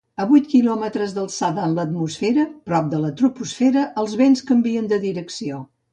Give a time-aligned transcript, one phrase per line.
[0.23, 5.63] A vuit quilòmetres d'alçada en l'atmosfera, prop de la troposfera, els vents canvien de direcció.